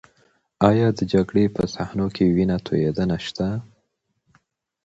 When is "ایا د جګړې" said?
0.69-1.45